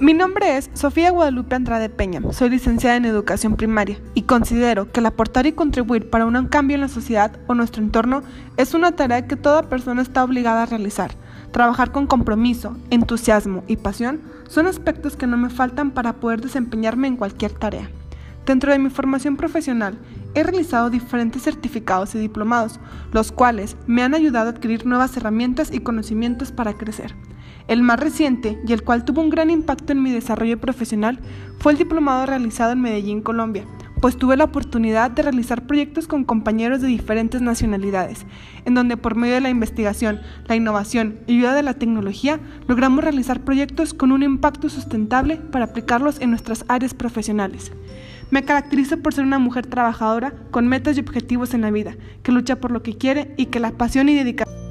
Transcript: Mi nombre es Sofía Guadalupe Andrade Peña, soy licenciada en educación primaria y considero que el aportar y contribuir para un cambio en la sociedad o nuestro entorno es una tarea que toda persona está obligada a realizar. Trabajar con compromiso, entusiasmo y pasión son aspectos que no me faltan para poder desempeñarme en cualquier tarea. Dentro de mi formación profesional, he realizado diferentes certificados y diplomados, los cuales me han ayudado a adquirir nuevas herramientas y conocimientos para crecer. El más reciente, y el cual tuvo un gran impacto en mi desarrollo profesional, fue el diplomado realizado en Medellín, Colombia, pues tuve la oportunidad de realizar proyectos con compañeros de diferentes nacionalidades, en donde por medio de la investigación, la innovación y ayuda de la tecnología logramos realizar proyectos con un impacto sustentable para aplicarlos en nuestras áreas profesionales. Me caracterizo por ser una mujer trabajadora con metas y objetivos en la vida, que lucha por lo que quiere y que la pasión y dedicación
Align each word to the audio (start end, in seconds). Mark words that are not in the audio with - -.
Mi 0.00 0.12
nombre 0.12 0.56
es 0.56 0.70
Sofía 0.74 1.12
Guadalupe 1.12 1.54
Andrade 1.54 1.88
Peña, 1.88 2.20
soy 2.32 2.50
licenciada 2.50 2.96
en 2.96 3.04
educación 3.04 3.54
primaria 3.54 3.96
y 4.14 4.22
considero 4.22 4.90
que 4.90 4.98
el 4.98 5.06
aportar 5.06 5.46
y 5.46 5.52
contribuir 5.52 6.10
para 6.10 6.26
un 6.26 6.48
cambio 6.48 6.74
en 6.74 6.80
la 6.80 6.88
sociedad 6.88 7.38
o 7.46 7.54
nuestro 7.54 7.80
entorno 7.80 8.22
es 8.56 8.74
una 8.74 8.96
tarea 8.96 9.28
que 9.28 9.36
toda 9.36 9.68
persona 9.68 10.02
está 10.02 10.24
obligada 10.24 10.64
a 10.64 10.66
realizar. 10.66 11.12
Trabajar 11.52 11.92
con 11.92 12.08
compromiso, 12.08 12.76
entusiasmo 12.90 13.62
y 13.68 13.76
pasión 13.76 14.20
son 14.48 14.66
aspectos 14.66 15.16
que 15.16 15.28
no 15.28 15.36
me 15.36 15.48
faltan 15.48 15.92
para 15.92 16.14
poder 16.14 16.40
desempeñarme 16.40 17.06
en 17.06 17.16
cualquier 17.16 17.52
tarea. 17.52 17.88
Dentro 18.46 18.72
de 18.72 18.78
mi 18.78 18.90
formación 18.90 19.36
profesional, 19.36 19.98
he 20.34 20.42
realizado 20.42 20.90
diferentes 20.90 21.42
certificados 21.42 22.14
y 22.14 22.18
diplomados, 22.18 22.78
los 23.12 23.32
cuales 23.32 23.76
me 23.86 24.02
han 24.02 24.14
ayudado 24.14 24.48
a 24.48 24.52
adquirir 24.52 24.84
nuevas 24.84 25.16
herramientas 25.16 25.72
y 25.72 25.80
conocimientos 25.80 26.52
para 26.52 26.74
crecer. 26.74 27.14
El 27.68 27.82
más 27.82 27.98
reciente, 27.98 28.60
y 28.66 28.72
el 28.74 28.82
cual 28.82 29.06
tuvo 29.06 29.22
un 29.22 29.30
gran 29.30 29.48
impacto 29.48 29.92
en 29.92 30.02
mi 30.02 30.12
desarrollo 30.12 30.60
profesional, 30.60 31.18
fue 31.58 31.72
el 31.72 31.78
diplomado 31.78 32.26
realizado 32.26 32.72
en 32.72 32.82
Medellín, 32.82 33.22
Colombia, 33.22 33.64
pues 34.04 34.18
tuve 34.18 34.36
la 34.36 34.44
oportunidad 34.44 35.10
de 35.10 35.22
realizar 35.22 35.66
proyectos 35.66 36.06
con 36.06 36.24
compañeros 36.24 36.82
de 36.82 36.88
diferentes 36.88 37.40
nacionalidades, 37.40 38.26
en 38.66 38.74
donde 38.74 38.98
por 38.98 39.14
medio 39.14 39.32
de 39.32 39.40
la 39.40 39.48
investigación, 39.48 40.20
la 40.46 40.56
innovación 40.56 41.20
y 41.26 41.38
ayuda 41.38 41.54
de 41.54 41.62
la 41.62 41.72
tecnología 41.72 42.38
logramos 42.68 43.02
realizar 43.02 43.40
proyectos 43.40 43.94
con 43.94 44.12
un 44.12 44.22
impacto 44.22 44.68
sustentable 44.68 45.36
para 45.36 45.64
aplicarlos 45.64 46.20
en 46.20 46.28
nuestras 46.28 46.66
áreas 46.68 46.92
profesionales. 46.92 47.72
Me 48.30 48.42
caracterizo 48.42 48.98
por 48.98 49.14
ser 49.14 49.24
una 49.24 49.38
mujer 49.38 49.66
trabajadora 49.66 50.34
con 50.50 50.68
metas 50.68 50.98
y 50.98 51.00
objetivos 51.00 51.54
en 51.54 51.62
la 51.62 51.70
vida, 51.70 51.96
que 52.22 52.30
lucha 52.30 52.56
por 52.56 52.72
lo 52.72 52.82
que 52.82 52.98
quiere 52.98 53.32
y 53.38 53.46
que 53.46 53.58
la 53.58 53.70
pasión 53.70 54.10
y 54.10 54.14
dedicación 54.14 54.63